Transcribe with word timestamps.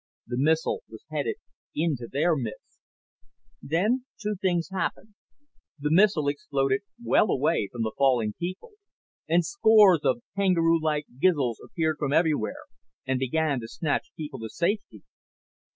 The 0.25 0.37
missile 0.39 0.81
was 0.89 1.05
headed 1.11 1.35
into 1.75 2.07
their 2.11 2.35
midst. 2.35 2.79
Then 3.61 4.05
two 4.19 4.33
things 4.41 4.69
happened. 4.71 5.13
The 5.77 5.91
missile 5.91 6.27
exploded 6.27 6.81
well 7.03 7.29
away 7.29 7.69
from 7.71 7.83
the 7.83 7.91
falling 7.95 8.33
people. 8.39 8.71
And 9.29 9.45
scores 9.45 10.01
of 10.03 10.23
kangaroo 10.35 10.81
like 10.81 11.05
Gizls 11.19 11.61
appeared 11.63 11.97
from 11.99 12.13
everywhere 12.13 12.63
and 13.05 13.19
began 13.19 13.59
to 13.59 13.67
snatch 13.67 14.09
people 14.17 14.39
to 14.39 14.49
safety. 14.49 15.03